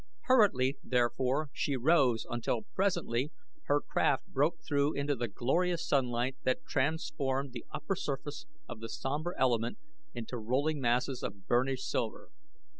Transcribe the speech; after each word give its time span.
Hurriedly, 0.21 0.79
therefore, 0.83 1.51
she 1.53 1.75
rose 1.75 2.25
until 2.27 2.63
presently 2.73 3.31
her 3.65 3.79
craft 3.79 4.25
broke 4.29 4.57
through 4.67 4.93
into 4.95 5.15
the 5.15 5.27
glorious 5.27 5.87
sunlight 5.87 6.37
that 6.41 6.65
transformed 6.67 7.51
the 7.51 7.67
upper 7.71 7.95
surface 7.95 8.47
of 8.67 8.79
the 8.79 8.89
somber 8.89 9.35
element 9.37 9.77
into 10.15 10.39
rolling 10.39 10.81
masses 10.81 11.21
of 11.21 11.45
burnished 11.45 11.87
silver. 11.87 12.31